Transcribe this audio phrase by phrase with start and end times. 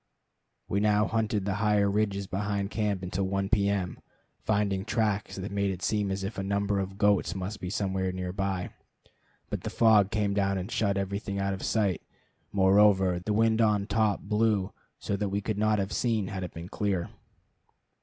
[0.67, 3.69] We now hunted the higher ridges behind camp until 1 P.
[3.69, 3.99] M.,
[4.39, 8.11] finding tracks that made it seem as if a number of goats must be somewhere
[8.11, 8.71] near by.
[9.51, 12.01] But the fog came down and shut everything out of sight;
[12.51, 16.55] moreover, the wind on top blew so that we could not have seen had it
[16.55, 17.11] been clear.